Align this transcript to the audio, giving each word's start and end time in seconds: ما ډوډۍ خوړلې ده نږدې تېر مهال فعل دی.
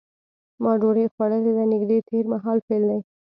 ما 0.61 0.71
ډوډۍ 0.81 1.05
خوړلې 1.13 1.51
ده 1.57 1.63
نږدې 1.73 1.97
تېر 2.09 2.25
مهال 2.33 2.57
فعل 2.65 2.83
دی. 2.91 2.99